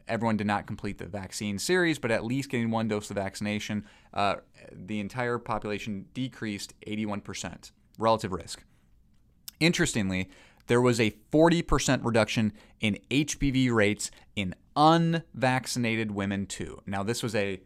everyone 0.07 0.37
did 0.37 0.47
not 0.47 0.67
complete 0.67 0.97
the 0.97 1.05
vaccine 1.05 1.57
series, 1.59 1.99
but 1.99 2.11
at 2.11 2.23
least 2.23 2.49
getting 2.49 2.71
one 2.71 2.87
dose 2.87 3.09
of 3.09 3.15
vaccination, 3.15 3.85
uh, 4.13 4.35
the 4.71 4.99
entire 4.99 5.37
population 5.37 6.05
decreased 6.13 6.73
81% 6.87 7.71
relative 7.97 8.31
risk. 8.31 8.63
Interestingly, 9.59 10.29
there 10.67 10.81
was 10.81 10.99
a 10.99 11.11
40% 11.31 12.03
reduction 12.03 12.53
in 12.79 12.97
HPV 13.09 13.71
rates 13.71 14.11
in 14.35 14.55
unvaccinated 14.75 16.11
women 16.11 16.45
too. 16.45 16.81
Now, 16.85 17.03
this 17.03 17.23
was 17.23 17.35
a 17.35 17.61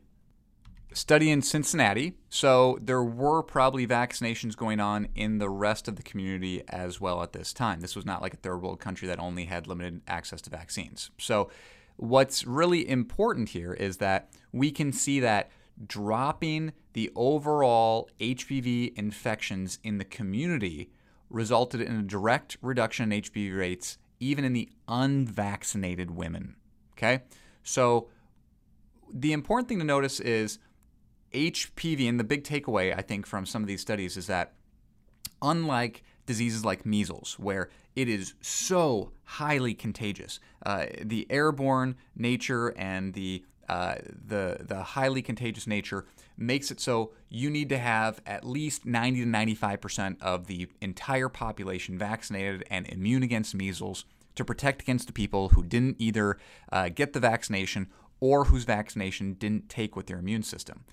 study 0.94 1.30
in 1.30 1.42
Cincinnati, 1.42 2.14
so 2.30 2.80
there 2.82 3.04
were 3.04 3.44
probably 3.44 3.86
vaccinations 3.86 4.56
going 4.56 4.80
on 4.80 5.08
in 5.16 5.38
the 5.38 5.50
rest 5.50 5.88
of 5.88 5.96
the 5.96 6.04
community 6.04 6.64
as 6.70 7.00
well 7.00 7.22
at 7.22 7.34
this 7.34 7.54
time. 7.54 7.82
This 7.82 7.96
was 7.96 8.06
not 8.06 8.22
like 8.22 8.34
a 8.34 8.38
third 8.38 8.62
world 8.62 8.80
country 8.80 9.08
that 9.08 9.20
only 9.20 9.46
had 9.46 9.68
limited 9.68 10.02
access 10.08 10.42
to 10.42 10.50
vaccines. 10.50 11.12
So, 11.18 11.50
what's 11.98 12.46
really 12.46 12.88
important 12.88 13.50
here 13.50 13.74
is 13.74 13.98
that 13.98 14.30
we 14.52 14.72
can 14.72 14.92
see 14.92 15.20
that 15.20 15.52
dropping 15.86 16.74
the 16.94 17.12
overall 17.16 18.10
HPV 18.20 18.94
infections 18.98 19.80
in 19.84 19.98
the 19.98 20.06
community 20.06 20.90
resulted 21.30 21.82
in 21.82 21.96
a 21.96 22.04
direct 22.04 22.58
reduction 22.62 23.12
in 23.12 23.22
HPV 23.22 23.58
rates, 23.58 23.98
even 24.20 24.44
in 24.44 24.54
the 24.54 24.70
unvaccinated 24.88 26.12
women. 26.12 26.56
Okay? 26.94 27.22
So, 27.64 28.10
the 29.12 29.34
important 29.34 29.68
thing 29.68 29.80
to 29.80 29.86
notice 29.86 30.20
is 30.20 30.60
HPV, 31.34 32.08
and 32.10 32.20
the 32.20 32.24
big 32.24 32.44
takeaway, 32.44 32.98
I 32.98 33.02
think, 33.02 33.26
from 33.26 33.46
some 33.46 33.62
of 33.62 33.68
these 33.68 33.82
studies 33.82 34.18
is 34.18 34.28
that 34.28 34.54
unlike 35.42 36.04
diseases 36.26 36.66
like 36.66 36.86
measles, 36.86 37.38
where 37.40 37.70
it 37.96 38.08
is 38.08 38.34
so 38.42 39.12
highly 39.24 39.74
contagious, 39.74 40.40
uh, 40.66 40.86
the 41.02 41.28
airborne 41.30 41.96
nature 42.16 42.70
and 42.78 43.14
the 43.14 43.44
uh, 43.68 43.96
the 44.28 44.58
the 44.62 44.82
highly 44.82 45.22
contagious 45.22 45.68
nature 45.68 46.06
makes 46.38 46.72
it 46.72 46.80
so 46.80 47.12
you 47.30 47.52
need 47.52 47.70
to 47.70 47.78
have 47.78 48.20
at 48.26 48.44
least 48.44 48.84
90 48.86 49.20
to 49.20 49.26
95 49.28 49.82
percent 49.82 50.22
of 50.22 50.48
the 50.48 50.68
entire 50.82 51.30
population 51.30 51.98
vaccinated 51.98 52.64
and 52.72 52.88
immune 52.88 53.22
against 53.22 53.54
measles 53.54 54.06
to 54.34 54.44
protect 54.44 54.82
against 54.82 55.06
the 55.06 55.14
people 55.14 55.50
who 55.50 55.64
didn't 55.64 55.98
either 56.00 56.38
uh, 56.72 56.90
get 56.90 57.14
the 57.14 57.20
vaccination 57.20 57.88
or 58.20 58.46
whose 58.46 58.64
vaccination 58.64 59.34
didn't 59.34 59.70
take 59.70 59.96
with 59.96 60.08
their 60.08 60.18
immune 60.18 60.44
system. 60.44 60.84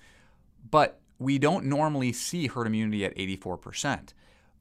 But 0.69 0.99
we 1.19 1.37
don't 1.39 1.65
normally 1.65 2.13
see 2.13 2.47
herd 2.47 2.67
immunity 2.67 3.05
at 3.05 3.15
84%. 3.15 4.13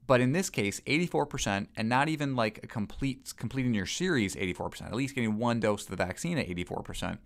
But 0.07 0.21
in 0.21 0.33
this 0.33 0.51
case, 0.51 0.81
84%, 0.87 1.67
and 1.77 1.89
not 1.89 2.09
even 2.09 2.37
like 2.37 2.61
a 2.63 2.67
complete 2.67 3.33
completing 3.37 3.75
your 3.75 3.87
series 3.87 4.37
84%, 4.37 4.83
at 4.83 4.95
least 4.95 5.15
getting 5.15 5.37
one 5.39 5.59
dose 5.59 5.83
of 5.85 5.91
the 5.91 5.97
vaccine 5.97 6.39
at 6.39 6.47
84%, 6.47 7.19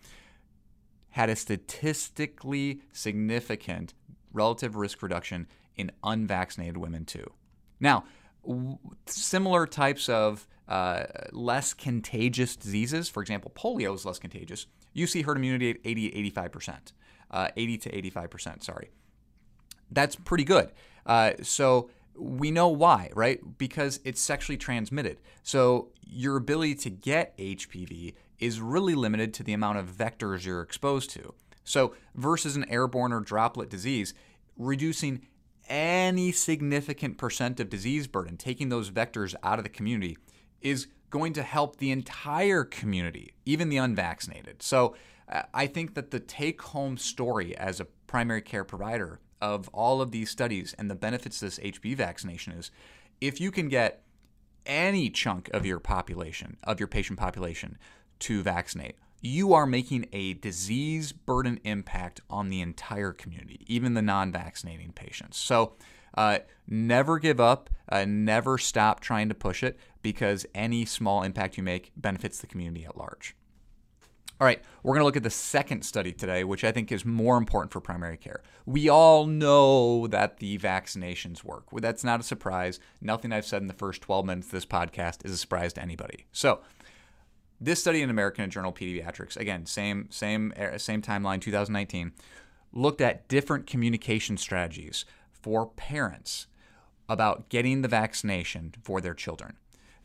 had 1.10 1.28
a 1.28 1.36
statistically 1.36 2.80
significant 2.92 3.92
relative 4.32 4.76
risk 4.76 5.02
reduction 5.02 5.46
in 5.76 5.90
unvaccinated 6.02 6.76
women 6.76 7.04
too. 7.04 7.30
Now, 7.80 8.04
similar 9.06 9.66
types 9.66 10.08
of 10.08 10.46
uh, 10.68 11.04
less 11.32 11.74
contagious 11.74 12.56
diseases, 12.56 13.08
for 13.08 13.22
example, 13.22 13.52
polio 13.54 13.94
is 13.94 14.04
less 14.04 14.18
contagious, 14.18 14.66
you 14.92 15.06
see 15.06 15.22
herd 15.22 15.36
immunity 15.36 15.70
at 15.70 15.76
80 15.84 16.32
85% 16.32 16.92
uh, 17.30 17.48
80 17.56 17.78
to 17.78 18.02
85%. 18.02 18.62
Sorry. 18.62 18.90
That's 19.90 20.16
pretty 20.16 20.44
good. 20.44 20.70
Uh, 21.06 21.32
so 21.42 21.90
we 22.16 22.50
know 22.50 22.68
why, 22.68 23.10
right? 23.14 23.40
Because 23.58 24.00
it's 24.04 24.20
sexually 24.20 24.56
transmitted. 24.56 25.18
So 25.42 25.88
your 26.06 26.36
ability 26.36 26.74
to 26.76 26.90
get 26.90 27.36
HPV 27.38 28.14
is 28.38 28.60
really 28.60 28.94
limited 28.94 29.34
to 29.34 29.42
the 29.42 29.52
amount 29.52 29.78
of 29.78 29.92
vectors 29.92 30.44
you're 30.44 30.62
exposed 30.62 31.10
to. 31.10 31.34
So 31.64 31.94
versus 32.14 32.56
an 32.56 32.68
airborne 32.68 33.12
or 33.12 33.20
droplet 33.20 33.68
disease, 33.70 34.14
reducing 34.56 35.26
any 35.70 36.32
significant 36.32 37.16
percent 37.16 37.60
of 37.60 37.70
disease 37.70 38.06
burden, 38.06 38.36
taking 38.36 38.68
those 38.68 38.90
vectors 38.90 39.34
out 39.42 39.58
of 39.58 39.64
the 39.64 39.70
community, 39.70 40.18
is 40.60 40.88
going 41.08 41.32
to 41.32 41.42
help 41.42 41.76
the 41.76 41.90
entire 41.90 42.64
community, 42.64 43.32
even 43.46 43.68
the 43.68 43.76
unvaccinated. 43.78 44.62
So 44.62 44.94
uh, 45.30 45.42
I 45.54 45.66
think 45.66 45.94
that 45.94 46.10
the 46.10 46.20
take 46.20 46.60
home 46.60 46.98
story 46.98 47.56
as 47.56 47.80
a 47.80 47.86
primary 48.06 48.42
care 48.42 48.64
provider 48.64 49.20
of 49.40 49.68
all 49.68 50.02
of 50.02 50.10
these 50.10 50.28
studies 50.28 50.74
and 50.78 50.90
the 50.90 50.94
benefits 50.94 51.40
of 51.40 51.46
this 51.46 51.58
HPV 51.58 51.96
vaccination 51.96 52.52
is 52.52 52.70
if 53.20 53.40
you 53.40 53.50
can 53.50 53.68
get 53.68 54.02
any 54.66 55.08
chunk 55.08 55.48
of 55.54 55.64
your 55.64 55.78
population, 55.78 56.56
of 56.64 56.78
your 56.78 56.88
patient 56.88 57.18
population, 57.18 57.78
to 58.20 58.42
vaccinate, 58.42 58.96
you 59.20 59.52
are 59.52 59.66
making 59.66 60.06
a 60.12 60.34
disease 60.34 61.12
burden 61.12 61.60
impact 61.64 62.20
on 62.30 62.48
the 62.48 62.60
entire 62.60 63.12
community, 63.12 63.60
even 63.66 63.94
the 63.94 64.02
non 64.02 64.32
vaccinating 64.32 64.92
patients. 64.92 65.38
So, 65.38 65.74
uh, 66.14 66.38
never 66.66 67.18
give 67.18 67.40
up, 67.40 67.70
uh, 67.88 68.04
never 68.06 68.58
stop 68.58 69.00
trying 69.00 69.28
to 69.28 69.34
push 69.34 69.62
it 69.62 69.78
because 70.02 70.46
any 70.54 70.84
small 70.84 71.22
impact 71.22 71.56
you 71.56 71.62
make 71.62 71.92
benefits 71.96 72.40
the 72.40 72.46
community 72.46 72.84
at 72.84 72.96
large. 72.96 73.36
All 74.40 74.46
right, 74.46 74.62
we're 74.82 74.94
going 74.94 75.02
to 75.02 75.04
look 75.04 75.18
at 75.18 75.22
the 75.22 75.28
second 75.28 75.82
study 75.82 76.12
today, 76.12 76.44
which 76.44 76.64
I 76.64 76.72
think 76.72 76.90
is 76.90 77.04
more 77.04 77.36
important 77.36 77.72
for 77.72 77.80
primary 77.80 78.16
care. 78.16 78.40
We 78.64 78.88
all 78.88 79.26
know 79.26 80.06
that 80.06 80.38
the 80.38 80.56
vaccinations 80.56 81.44
work. 81.44 81.64
That's 81.70 82.02
not 82.02 82.20
a 82.20 82.22
surprise. 82.22 82.80
Nothing 83.02 83.34
I've 83.34 83.44
said 83.44 83.60
in 83.60 83.68
the 83.68 83.74
first 83.74 84.00
12 84.00 84.24
minutes 84.24 84.46
of 84.46 84.52
this 84.52 84.64
podcast 84.64 85.26
is 85.26 85.32
a 85.32 85.36
surprise 85.36 85.74
to 85.74 85.82
anybody. 85.82 86.24
So, 86.32 86.60
this 87.60 87.80
study 87.80 88.02
in 88.02 88.10
American 88.10 88.50
Journal 88.50 88.72
Pediatrics, 88.72 89.36
again, 89.36 89.66
same 89.66 90.08
same 90.10 90.52
same 90.76 91.02
timeline, 91.02 91.40
2019, 91.40 92.12
looked 92.72 93.00
at 93.00 93.28
different 93.28 93.66
communication 93.66 94.36
strategies 94.36 95.04
for 95.32 95.66
parents 95.66 96.46
about 97.08 97.48
getting 97.48 97.82
the 97.82 97.88
vaccination 97.88 98.72
for 98.82 99.00
their 99.00 99.14
children. 99.14 99.56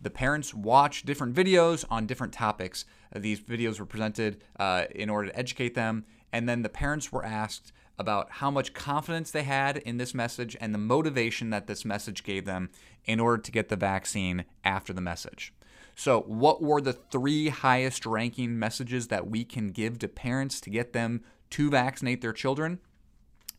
The 0.01 0.09
parents 0.09 0.53
watch 0.53 1.03
different 1.03 1.33
videos 1.35 1.85
on 1.89 2.05
different 2.05 2.33
topics 2.33 2.85
these 3.15 3.39
videos 3.39 3.79
were 3.79 3.85
presented 3.85 4.41
uh, 4.59 4.85
in 4.93 5.09
order 5.09 5.29
to 5.29 5.39
educate 5.39 5.73
them. 5.73 6.05
And 6.31 6.49
then 6.49 6.61
the 6.61 6.69
parents 6.69 7.11
were 7.11 7.23
asked 7.23 7.71
about 7.97 8.29
how 8.29 8.51
much 8.51 8.73
confidence 8.73 9.31
they 9.31 9.43
had 9.43 9.77
in 9.77 9.97
this 9.97 10.13
message 10.13 10.57
and 10.59 10.73
the 10.73 10.79
motivation 10.79 11.49
that 11.51 11.67
this 11.67 11.85
message 11.85 12.23
gave 12.23 12.45
them 12.45 12.69
in 13.05 13.19
order 13.19 13.41
to 13.41 13.51
get 13.51 13.69
the 13.69 13.77
vaccine 13.77 14.43
after 14.63 14.91
the 14.91 15.01
message. 15.01 15.53
So, 15.95 16.21
what 16.21 16.61
were 16.61 16.81
the 16.81 16.93
three 16.93 17.47
highest 17.47 18.05
ranking 18.05 18.59
messages 18.59 19.07
that 19.07 19.27
we 19.27 19.45
can 19.45 19.71
give 19.71 19.99
to 19.99 20.07
parents 20.07 20.59
to 20.61 20.69
get 20.69 20.93
them 20.93 21.23
to 21.51 21.69
vaccinate 21.69 22.21
their 22.21 22.33
children. 22.33 22.79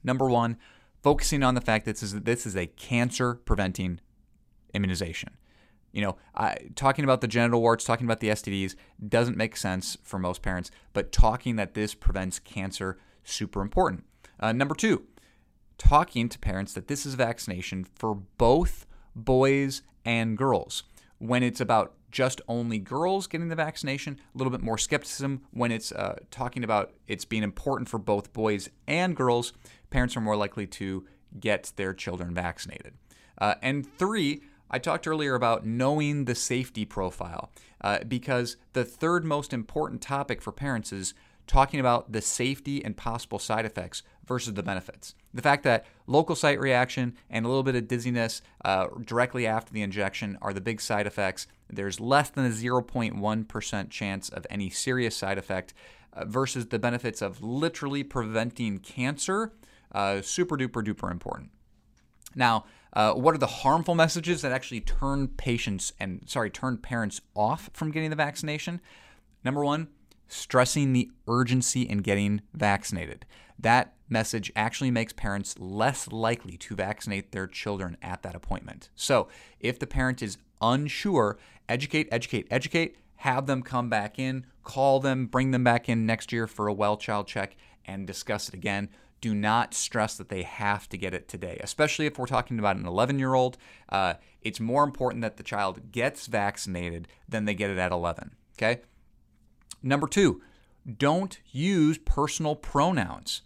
Number 0.02 0.28
one, 0.28 0.58
focusing 1.02 1.42
on 1.42 1.54
the 1.54 1.60
fact 1.60 1.84
that 1.84 1.92
this 1.92 2.02
is, 2.02 2.20
this 2.20 2.46
is 2.46 2.56
a 2.56 2.66
cancer 2.66 3.34
preventing 3.34 4.00
immunization. 4.74 5.36
You 5.92 6.02
know, 6.02 6.16
I, 6.34 6.56
talking 6.74 7.04
about 7.04 7.22
the 7.22 7.28
genital 7.28 7.62
warts, 7.62 7.84
talking 7.84 8.06
about 8.06 8.20
the 8.20 8.28
STDs 8.28 8.74
doesn't 9.08 9.36
make 9.36 9.56
sense 9.56 9.96
for 10.02 10.18
most 10.18 10.42
parents, 10.42 10.70
but 10.92 11.10
talking 11.10 11.56
that 11.56 11.74
this 11.74 11.94
prevents 11.94 12.38
cancer, 12.38 12.98
super 13.24 13.62
important. 13.62 14.04
Uh, 14.38 14.52
number 14.52 14.74
two, 14.74 15.04
talking 15.78 16.28
to 16.28 16.38
parents 16.38 16.74
that 16.74 16.88
this 16.88 17.06
is 17.06 17.14
vaccination 17.14 17.84
for 17.94 18.14
both 18.14 18.86
boys 19.14 19.80
and 20.04 20.36
girls. 20.36 20.82
When 21.18 21.42
it's 21.42 21.62
about 21.62 21.94
just 22.16 22.40
only 22.48 22.78
girls 22.78 23.26
getting 23.26 23.48
the 23.48 23.54
vaccination, 23.54 24.18
a 24.34 24.38
little 24.38 24.50
bit 24.50 24.62
more 24.62 24.78
skepticism. 24.78 25.42
When 25.50 25.70
it's 25.70 25.92
uh, 25.92 26.16
talking 26.30 26.64
about 26.64 26.94
it's 27.06 27.26
being 27.26 27.42
important 27.42 27.90
for 27.90 27.98
both 27.98 28.32
boys 28.32 28.70
and 28.86 29.14
girls, 29.14 29.52
parents 29.90 30.16
are 30.16 30.22
more 30.22 30.34
likely 30.34 30.66
to 30.66 31.04
get 31.38 31.72
their 31.76 31.92
children 31.92 32.32
vaccinated. 32.32 32.94
Uh, 33.36 33.56
and 33.60 33.86
three, 33.98 34.40
I 34.70 34.78
talked 34.78 35.06
earlier 35.06 35.34
about 35.34 35.66
knowing 35.66 36.24
the 36.24 36.34
safety 36.34 36.86
profile 36.86 37.50
uh, 37.82 37.98
because 38.08 38.56
the 38.72 38.86
third 38.86 39.26
most 39.26 39.52
important 39.52 40.00
topic 40.00 40.40
for 40.40 40.52
parents 40.52 40.94
is 40.94 41.12
talking 41.46 41.78
about 41.78 42.12
the 42.12 42.22
safety 42.22 42.82
and 42.82 42.96
possible 42.96 43.38
side 43.38 43.66
effects 43.66 44.02
versus 44.26 44.54
the 44.54 44.62
benefits. 44.62 45.14
The 45.34 45.42
fact 45.42 45.64
that 45.64 45.84
local 46.06 46.34
site 46.34 46.58
reaction 46.58 47.14
and 47.28 47.44
a 47.44 47.48
little 47.48 47.62
bit 47.62 47.76
of 47.76 47.86
dizziness 47.86 48.40
uh, 48.64 48.86
directly 49.04 49.46
after 49.46 49.72
the 49.72 49.82
injection 49.82 50.38
are 50.40 50.54
the 50.54 50.62
big 50.62 50.80
side 50.80 51.06
effects. 51.06 51.46
There's 51.68 52.00
less 52.00 52.30
than 52.30 52.46
a 52.46 52.50
0.1% 52.50 53.90
chance 53.90 54.28
of 54.28 54.46
any 54.48 54.70
serious 54.70 55.16
side 55.16 55.38
effect 55.38 55.74
uh, 56.12 56.24
versus 56.24 56.66
the 56.66 56.78
benefits 56.78 57.20
of 57.20 57.42
literally 57.42 58.02
preventing 58.02 58.78
cancer. 58.78 59.52
Uh, 59.92 60.22
super 60.22 60.56
duper 60.56 60.84
duper 60.84 61.10
important. 61.10 61.50
Now, 62.34 62.64
uh, 62.92 63.14
what 63.14 63.34
are 63.34 63.38
the 63.38 63.46
harmful 63.46 63.94
messages 63.94 64.42
that 64.42 64.52
actually 64.52 64.80
turn 64.80 65.28
patients 65.28 65.92
and 65.98 66.22
sorry 66.26 66.50
turn 66.50 66.78
parents 66.78 67.20
off 67.34 67.70
from 67.72 67.90
getting 67.90 68.10
the 68.10 68.16
vaccination? 68.16 68.80
Number 69.44 69.64
one, 69.64 69.88
stressing 70.28 70.92
the 70.92 71.10
urgency 71.28 71.82
in 71.82 71.98
getting 71.98 72.42
vaccinated. 72.52 73.26
That 73.58 73.95
message 74.08 74.52
actually 74.54 74.90
makes 74.90 75.12
parents 75.12 75.58
less 75.58 76.08
likely 76.10 76.56
to 76.56 76.74
vaccinate 76.74 77.32
their 77.32 77.46
children 77.46 77.96
at 78.02 78.22
that 78.22 78.34
appointment. 78.34 78.88
So, 78.94 79.28
if 79.60 79.78
the 79.78 79.86
parent 79.86 80.22
is 80.22 80.38
unsure, 80.60 81.38
educate, 81.68 82.08
educate, 82.10 82.46
educate, 82.50 82.96
have 83.16 83.46
them 83.46 83.62
come 83.62 83.88
back 83.88 84.18
in, 84.18 84.46
call 84.62 85.00
them, 85.00 85.26
bring 85.26 85.50
them 85.50 85.64
back 85.64 85.88
in 85.88 86.06
next 86.06 86.32
year 86.32 86.46
for 86.46 86.68
a 86.68 86.72
well 86.72 86.96
child 86.96 87.26
check, 87.26 87.56
and 87.84 88.06
discuss 88.06 88.48
it 88.48 88.54
again. 88.54 88.88
Do 89.20 89.34
not 89.34 89.72
stress 89.72 90.16
that 90.18 90.28
they 90.28 90.42
have 90.42 90.88
to 90.90 90.98
get 90.98 91.14
it 91.14 91.26
today, 91.26 91.58
especially 91.62 92.06
if 92.06 92.18
we're 92.18 92.26
talking 92.26 92.58
about 92.58 92.76
an 92.76 92.86
11 92.86 93.18
year 93.18 93.34
old. 93.34 93.56
Uh, 93.88 94.14
it's 94.42 94.60
more 94.60 94.84
important 94.84 95.22
that 95.22 95.38
the 95.38 95.42
child 95.42 95.90
gets 95.90 96.26
vaccinated 96.26 97.08
than 97.28 97.46
they 97.46 97.54
get 97.54 97.70
it 97.70 97.78
at 97.78 97.92
11. 97.92 98.36
Okay? 98.56 98.82
Number 99.82 100.06
two, 100.06 100.42
don't 100.98 101.38
use 101.50 101.98
personal 101.98 102.54
pronouns. 102.54 103.42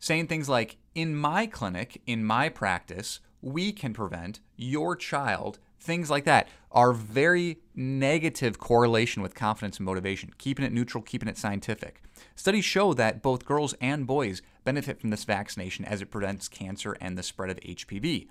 Saying 0.00 0.28
things 0.28 0.48
like, 0.48 0.78
in 0.94 1.14
my 1.14 1.46
clinic, 1.46 2.00
in 2.06 2.24
my 2.24 2.48
practice, 2.48 3.20
we 3.42 3.70
can 3.70 3.92
prevent 3.92 4.40
your 4.56 4.96
child, 4.96 5.58
things 5.78 6.10
like 6.10 6.24
that 6.24 6.48
are 6.72 6.92
very 6.92 7.58
negative 7.74 8.58
correlation 8.58 9.22
with 9.22 9.34
confidence 9.34 9.76
and 9.76 9.86
motivation. 9.86 10.32
Keeping 10.38 10.64
it 10.64 10.72
neutral, 10.72 11.02
keeping 11.02 11.28
it 11.28 11.36
scientific. 11.36 12.02
Studies 12.34 12.64
show 12.64 12.94
that 12.94 13.22
both 13.22 13.44
girls 13.44 13.74
and 13.80 14.06
boys 14.06 14.40
benefit 14.64 15.00
from 15.00 15.10
this 15.10 15.24
vaccination 15.24 15.84
as 15.84 16.00
it 16.00 16.10
prevents 16.10 16.48
cancer 16.48 16.96
and 17.00 17.16
the 17.16 17.22
spread 17.22 17.50
of 17.50 17.60
HPV. 17.60 18.28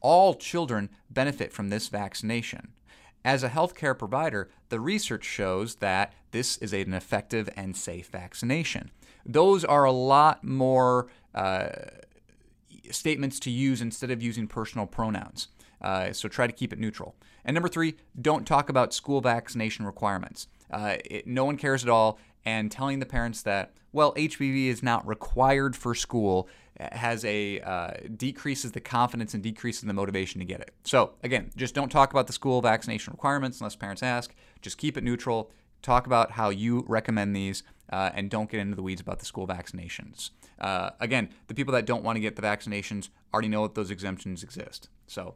All 0.00 0.34
children 0.34 0.90
benefit 1.10 1.52
from 1.52 1.70
this 1.70 1.88
vaccination. 1.88 2.72
As 3.24 3.42
a 3.42 3.50
healthcare 3.50 3.96
provider, 3.96 4.50
the 4.68 4.80
research 4.80 5.24
shows 5.24 5.76
that 5.76 6.12
this 6.32 6.58
is 6.58 6.72
an 6.72 6.92
effective 6.92 7.48
and 7.56 7.76
safe 7.76 8.08
vaccination. 8.08 8.90
Those 9.24 9.64
are 9.64 9.84
a 9.84 9.92
lot 9.92 10.44
more 10.44 11.08
uh, 11.34 11.68
statements 12.90 13.40
to 13.40 13.50
use 13.50 13.80
instead 13.80 14.10
of 14.10 14.22
using 14.22 14.46
personal 14.46 14.86
pronouns. 14.86 15.48
Uh, 15.80 16.12
so 16.12 16.28
try 16.28 16.46
to 16.46 16.52
keep 16.52 16.72
it 16.72 16.78
neutral. 16.78 17.16
And 17.44 17.54
number 17.54 17.68
three, 17.68 17.96
don't 18.20 18.46
talk 18.46 18.68
about 18.68 18.94
school 18.94 19.20
vaccination 19.20 19.84
requirements. 19.84 20.46
Uh, 20.70 20.96
it, 21.04 21.26
no 21.26 21.44
one 21.44 21.56
cares 21.56 21.82
at 21.82 21.90
all. 21.90 22.18
And 22.44 22.72
telling 22.72 22.98
the 22.98 23.06
parents 23.06 23.42
that, 23.42 23.72
well, 23.92 24.12
HPV 24.14 24.66
is 24.66 24.82
not 24.82 25.06
required 25.06 25.76
for 25.76 25.94
school 25.94 26.48
has 26.90 27.24
a 27.24 27.60
uh, 27.60 27.92
decreases 28.16 28.72
the 28.72 28.80
confidence 28.80 29.34
and 29.34 29.42
decreases 29.42 29.82
the 29.82 29.92
motivation 29.92 30.40
to 30.40 30.44
get 30.44 30.60
it. 30.60 30.72
So 30.84 31.12
again, 31.22 31.50
just 31.56 31.74
don't 31.74 31.90
talk 31.90 32.10
about 32.10 32.26
the 32.26 32.32
school 32.32 32.60
vaccination 32.60 33.12
requirements 33.12 33.60
unless 33.60 33.76
parents 33.76 34.02
ask. 34.02 34.34
Just 34.60 34.78
keep 34.78 34.96
it 34.96 35.04
neutral. 35.04 35.50
Talk 35.82 36.06
about 36.06 36.32
how 36.32 36.50
you 36.50 36.84
recommend 36.88 37.34
these, 37.34 37.62
uh, 37.92 38.10
and 38.14 38.30
don't 38.30 38.50
get 38.50 38.58
into 38.58 38.74
the 38.74 38.82
weeds 38.82 39.00
about 39.00 39.18
the 39.18 39.24
school 39.24 39.46
vaccinations. 39.46 40.30
Uh, 40.58 40.90
again, 40.98 41.28
the 41.46 41.54
people 41.54 41.72
that 41.74 41.84
don't 41.84 42.02
want 42.02 42.16
to 42.16 42.20
get 42.20 42.34
the 42.34 42.42
vaccinations 42.42 43.10
already 43.32 43.48
know 43.48 43.62
that 43.62 43.74
those 43.74 43.90
exemptions 43.90 44.42
exist. 44.42 44.88
So 45.06 45.34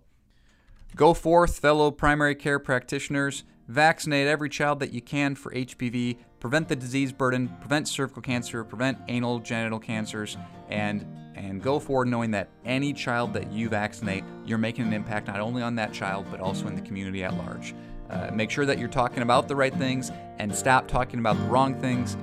go 0.96 1.12
forth, 1.14 1.58
fellow 1.58 1.90
primary 1.90 2.34
care 2.34 2.58
practitioners. 2.58 3.44
Vaccinate 3.68 4.28
every 4.28 4.48
child 4.48 4.78
that 4.78 4.92
you 4.92 5.02
can 5.02 5.34
for 5.34 5.52
HPV. 5.52 6.18
Prevent 6.38 6.68
the 6.68 6.76
disease 6.76 7.12
burden. 7.12 7.48
Prevent 7.60 7.88
cervical 7.88 8.22
cancer. 8.22 8.62
Prevent 8.62 8.96
anal 9.08 9.40
genital 9.40 9.78
cancers. 9.78 10.36
And 10.68 11.04
and 11.34 11.60
go 11.62 11.78
forward 11.78 12.08
knowing 12.08 12.30
that 12.30 12.48
any 12.64 12.94
child 12.94 13.34
that 13.34 13.52
you 13.52 13.68
vaccinate, 13.68 14.24
you're 14.46 14.56
making 14.56 14.86
an 14.86 14.94
impact 14.94 15.26
not 15.26 15.40
only 15.40 15.62
on 15.62 15.74
that 15.74 15.92
child 15.92 16.24
but 16.30 16.40
also 16.40 16.66
in 16.66 16.74
the 16.74 16.80
community 16.80 17.22
at 17.24 17.34
large. 17.36 17.74
Uh, 18.08 18.30
make 18.32 18.50
sure 18.50 18.64
that 18.64 18.78
you're 18.78 18.88
talking 18.88 19.22
about 19.22 19.48
the 19.48 19.56
right 19.56 19.74
things 19.74 20.12
and 20.38 20.54
stop 20.54 20.86
talking 20.86 21.18
about 21.18 21.36
the 21.36 21.44
wrong 21.44 21.74
things. 21.80 22.16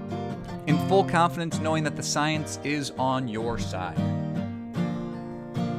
In 0.68 0.78
full 0.88 1.04
confidence, 1.04 1.60
knowing 1.60 1.84
that 1.84 1.96
the 1.96 2.04
science 2.04 2.60
is 2.64 2.92
on 2.98 3.28
your 3.28 3.58
side. 3.60 3.98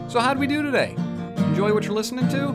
So, 0.09 0.21
how 0.21 0.35
did 0.35 0.41
we 0.41 0.47
do 0.47 0.63
today? 0.63 0.95
Enjoy 1.39 1.73
what 1.73 1.85
you're 1.85 1.95
listening 1.95 2.29
to? 2.29 2.55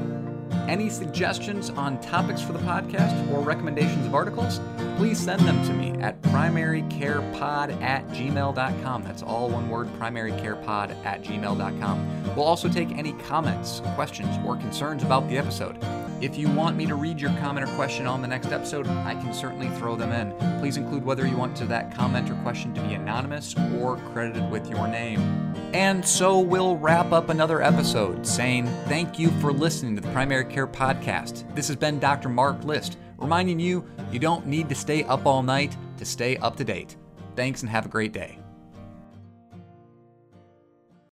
Any 0.68 0.90
suggestions 0.90 1.72
on 1.72 2.00
topics 2.00 2.42
for 2.42 2.54
the 2.54 2.60
podcast 2.60 3.32
or 3.32 3.42
recommendations 3.42 4.06
of 4.06 4.14
articles? 4.14 4.60
Please 4.98 5.20
send 5.20 5.42
them 5.42 5.66
to 5.66 5.74
me 5.74 5.92
at 6.02 6.22
primarycarepod 6.22 7.82
at 7.82 8.08
gmail.com. 8.10 9.04
That's 9.04 9.24
all 9.24 9.50
one 9.50 9.68
word, 9.68 9.88
primarycarepod 10.00 11.04
at 11.06 11.24
gmail.com. 11.24 12.36
We'll 12.36 12.46
also 12.46 12.70
take 12.70 12.92
any 12.92 13.14
comments, 13.14 13.82
questions, 13.96 14.38
or 14.46 14.58
concerns 14.58 15.02
about 15.02 15.28
the 15.28 15.38
episode. 15.38 15.78
If 16.22 16.38
you 16.38 16.50
want 16.50 16.76
me 16.76 16.86
to 16.86 16.96
read 16.96 17.22
your 17.22 17.32
comment 17.38 17.70
or 17.70 17.74
question 17.76 18.06
on 18.06 18.22
the 18.22 18.28
next 18.28 18.52
episode, 18.52 18.88
I 18.88 19.16
can 19.16 19.34
certainly 19.34 19.70
throw 19.78 19.96
them 19.96 20.12
in. 20.12 20.60
Please 20.60 20.76
include 20.76 21.06
whether 21.06 21.26
you 21.26 21.38
want 21.38 21.56
to 21.58 21.66
that 21.68 21.96
comment 21.96 22.30
or 22.30 22.36
question 22.44 22.74
to 22.74 22.82
be 22.82 22.94
anonymous 22.94 23.56
or 23.78 23.96
credited 24.12 24.52
with 24.52 24.70
your 24.70 24.86
name. 24.90 25.20
And 25.74 26.06
so 26.06 26.40
we'll 26.40 26.76
wrap 26.76 27.14
up 27.14 27.30
another 27.30 27.62
episode 27.62 28.28
saying 28.28 28.68
thank 28.88 29.18
you 29.18 29.30
for 29.40 29.54
listening 29.54 29.96
to 29.96 30.02
the 30.02 30.12
Primary 30.12 30.44
Care 30.44 30.68
Podcast. 30.68 31.56
This 31.56 31.70
has 31.70 31.78
been 31.78 32.00
Dr. 32.00 32.28
Mark 32.28 32.66
List, 32.66 32.98
reminding 33.18 33.58
you 33.58 33.86
you 34.12 34.20
don't 34.20 34.46
need 34.46 34.68
to 34.68 34.76
stay 34.76 35.06
up 35.06 35.26
all 35.26 35.42
night 35.42 35.78
to 36.00 36.06
stay 36.06 36.36
up 36.38 36.58
to 36.58 36.66
date. 36.66 36.98
Thanks 37.38 37.62
and 37.62 37.70
have 37.70 37.86
a 37.86 37.90
great 37.90 38.12
day. 38.12 38.40